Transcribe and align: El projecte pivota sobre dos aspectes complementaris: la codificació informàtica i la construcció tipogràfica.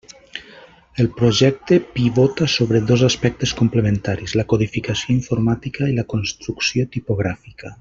El 1.01 1.09
projecte 1.17 1.77
pivota 1.97 2.47
sobre 2.53 2.81
dos 2.93 3.03
aspectes 3.09 3.53
complementaris: 3.61 4.35
la 4.41 4.47
codificació 4.55 5.15
informàtica 5.19 5.93
i 5.93 5.95
la 6.01 6.09
construcció 6.17 6.89
tipogràfica. 6.97 7.77